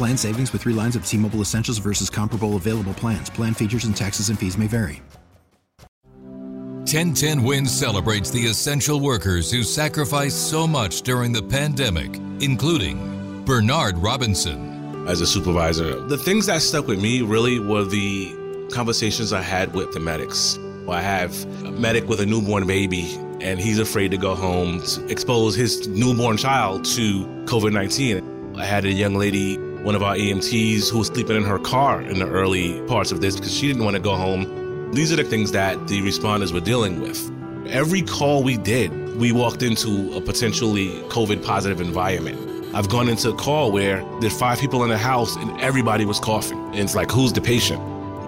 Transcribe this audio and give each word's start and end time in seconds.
Plan 0.00 0.16
savings 0.16 0.50
with 0.54 0.62
three 0.62 0.72
lines 0.72 0.96
of 0.96 1.04
T 1.04 1.18
Mobile 1.18 1.42
Essentials 1.42 1.76
versus 1.76 2.08
comparable 2.08 2.56
available 2.56 2.94
plans. 2.94 3.28
Plan 3.28 3.52
features 3.52 3.84
and 3.84 3.94
taxes 3.94 4.30
and 4.30 4.38
fees 4.38 4.56
may 4.56 4.66
vary. 4.66 5.02
1010 6.14 7.42
Wins 7.42 7.70
celebrates 7.70 8.30
the 8.30 8.46
essential 8.46 8.98
workers 8.98 9.52
who 9.52 9.62
sacrificed 9.62 10.48
so 10.48 10.66
much 10.66 11.02
during 11.02 11.34
the 11.34 11.42
pandemic, 11.42 12.16
including 12.40 13.44
Bernard 13.44 13.98
Robinson. 13.98 15.06
As 15.06 15.20
a 15.20 15.26
supervisor, 15.26 16.00
the 16.06 16.16
things 16.16 16.46
that 16.46 16.62
stuck 16.62 16.86
with 16.86 16.98
me 16.98 17.20
really 17.20 17.60
were 17.60 17.84
the 17.84 18.34
conversations 18.72 19.34
I 19.34 19.42
had 19.42 19.74
with 19.74 19.92
the 19.92 20.00
medics. 20.00 20.58
I 20.88 21.02
have 21.02 21.44
a 21.66 21.72
medic 21.72 22.08
with 22.08 22.20
a 22.20 22.26
newborn 22.26 22.66
baby, 22.66 23.16
and 23.42 23.60
he's 23.60 23.78
afraid 23.78 24.12
to 24.12 24.16
go 24.16 24.34
home 24.34 24.80
to 24.80 25.06
expose 25.08 25.54
his 25.54 25.86
newborn 25.88 26.38
child 26.38 26.86
to 26.86 27.26
COVID 27.44 27.74
19. 27.74 28.56
I 28.56 28.64
had 28.64 28.86
a 28.86 28.90
young 28.90 29.14
lady 29.14 29.58
one 29.82 29.94
of 29.94 30.02
our 30.02 30.14
EMTs 30.14 30.90
who 30.90 30.98
was 30.98 31.06
sleeping 31.06 31.36
in 31.36 31.42
her 31.42 31.58
car 31.58 32.02
in 32.02 32.18
the 32.18 32.28
early 32.28 32.80
parts 32.82 33.12
of 33.12 33.20
this 33.20 33.36
because 33.36 33.54
she 33.54 33.66
didn't 33.66 33.82
want 33.82 33.96
to 33.96 34.02
go 34.02 34.14
home. 34.14 34.92
These 34.92 35.12
are 35.12 35.16
the 35.16 35.24
things 35.24 35.52
that 35.52 35.88
the 35.88 36.02
responders 36.02 36.52
were 36.52 36.60
dealing 36.60 37.00
with. 37.00 37.30
Every 37.66 38.02
call 38.02 38.42
we 38.42 38.58
did, 38.58 39.16
we 39.16 39.32
walked 39.32 39.62
into 39.62 40.12
a 40.14 40.20
potentially 40.20 40.88
COVID 41.08 41.42
positive 41.42 41.80
environment. 41.80 42.74
I've 42.74 42.88
gone 42.90 43.08
into 43.08 43.30
a 43.30 43.34
call 43.34 43.72
where 43.72 44.04
there's 44.20 44.38
five 44.38 44.58
people 44.58 44.84
in 44.84 44.90
the 44.90 44.98
house 44.98 45.34
and 45.36 45.58
everybody 45.60 46.04
was 46.04 46.20
coughing. 46.20 46.58
And 46.58 46.80
it's 46.80 46.94
like, 46.94 47.10
who's 47.10 47.32
the 47.32 47.40
patient? 47.40 47.80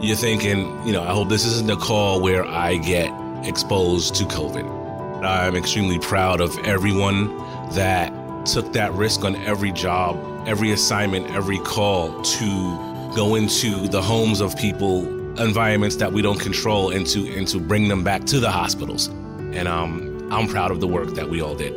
You're 0.03 0.17
thinking, 0.17 0.87
you 0.87 0.93
know, 0.93 1.03
I 1.03 1.13
hope 1.13 1.29
this 1.29 1.45
isn't 1.45 1.71
a 1.71 1.77
call 1.77 2.23
where 2.23 2.45
I 2.45 2.77
get 2.77 3.13
exposed 3.47 4.15
to 4.17 4.25
COVID. 4.25 5.23
I'm 5.23 5.55
extremely 5.55 5.99
proud 5.99 6.41
of 6.41 6.59
everyone 6.61 7.29
that 7.75 8.13
took 8.47 8.73
that 8.73 8.93
risk 8.95 9.23
on 9.25 9.37
every 9.37 9.71
job 9.71 10.17
every 10.47 10.73
assignment, 10.73 11.31
every 11.31 11.59
call 11.59 12.23
to 12.23 13.13
go 13.15 13.35
into 13.35 13.89
the 13.89 14.01
homes 14.01 14.41
of 14.41 14.57
people, 14.57 15.07
environments 15.41 15.97
that 15.97 16.13
we 16.13 16.23
don't 16.23 16.41
control, 16.41 16.91
and 16.91 17.07
to 17.09 17.27
and 17.35 17.47
to 17.49 17.59
bring 17.59 17.89
them 17.89 18.03
back 18.03 18.25
to 18.25 18.41
the 18.41 18.51
hospitals. 18.51 19.09
And 19.09 19.69
um, 19.69 20.29
I'm 20.33 20.49
proud 20.49 20.71
of 20.71 20.81
the 20.81 20.89
work 20.89 21.15
that 21.15 21.29
we 21.29 21.43
all 21.43 21.55
did. 21.55 21.75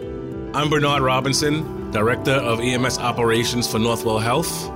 I'm 0.55 0.69
Bernard 0.69 1.01
Robinson, 1.01 1.91
Director 1.91 2.31
of 2.31 2.59
EMS 2.61 2.99
Operations 2.99 3.69
for 3.69 3.77
Northwell 3.77 4.21
Health, 4.21 4.69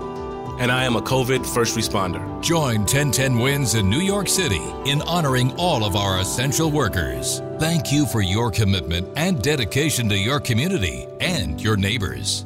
and 0.60 0.72
I 0.72 0.84
am 0.84 0.98
a 0.98 1.02
COVID 1.02 1.46
first 1.46 1.78
responder. 1.78 2.20
Join 2.44 2.80
1010 2.80 3.40
Wins 3.40 3.76
in 3.76 3.90
New 3.90 4.02
York 4.02 4.28
City 4.28 4.62
in 4.86 5.02
honoring 5.04 5.54
all 5.58 5.86
of 5.86 5.96
our 5.96 6.20
essential 6.20 6.70
workers. 6.70 7.42
Thank 7.60 7.92
you 7.92 8.06
for 8.06 8.22
your 8.22 8.52
commitment 8.52 9.08
and 9.16 9.42
dedication 9.42 10.10
to 10.10 10.18
your 10.18 10.42
community 10.42 11.08
and 11.22 11.62
your 11.62 11.78
neighbors. 11.78 12.46